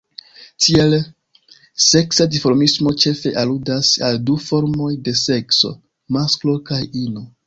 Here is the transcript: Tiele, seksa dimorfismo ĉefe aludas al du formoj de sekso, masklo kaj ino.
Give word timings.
Tiele, 0.67 0.99
seksa 1.87 2.25
dimorfismo 2.35 2.93
ĉefe 3.03 3.33
aludas 3.41 3.91
al 4.07 4.17
du 4.31 4.39
formoj 4.47 4.89
de 5.09 5.13
sekso, 5.21 5.71
masklo 6.19 6.57
kaj 6.71 6.81
ino. 7.03 7.25